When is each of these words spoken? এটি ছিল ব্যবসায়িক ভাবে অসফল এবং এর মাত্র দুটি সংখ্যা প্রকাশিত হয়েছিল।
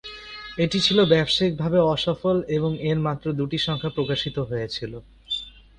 এটি 0.57 0.77
ছিল 0.79 0.99
ব্যবসায়িক 1.05 1.53
ভাবে 1.57 1.79
অসফল 1.93 2.37
এবং 2.57 2.71
এর 2.89 2.97
মাত্র 3.07 3.25
দুটি 3.39 3.57
সংখ্যা 3.59 3.91
প্রকাশিত 3.97 4.37
হয়েছিল। 4.49 4.93